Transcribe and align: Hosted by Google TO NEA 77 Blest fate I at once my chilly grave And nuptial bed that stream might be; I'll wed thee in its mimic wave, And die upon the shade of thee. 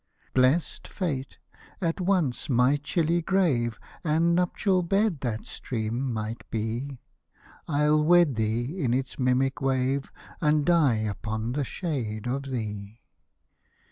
Hosted 0.33 0.33
by 0.33 0.41
Google 0.41 0.41
TO 0.41 0.41
NEA 0.41 0.59
77 0.59 0.81
Blest 0.81 0.87
fate 0.87 1.37
I 1.53 1.85
at 1.93 2.01
once 2.01 2.49
my 2.49 2.77
chilly 2.77 3.21
grave 3.21 3.79
And 4.03 4.33
nuptial 4.33 4.81
bed 4.81 5.19
that 5.21 5.45
stream 5.45 6.11
might 6.11 6.49
be; 6.49 6.97
I'll 7.67 8.03
wed 8.03 8.33
thee 8.33 8.81
in 8.83 8.95
its 8.95 9.19
mimic 9.19 9.61
wave, 9.61 10.11
And 10.41 10.65
die 10.65 10.97
upon 11.01 11.51
the 11.51 11.63
shade 11.63 12.25
of 12.25 12.47
thee. 12.49 13.01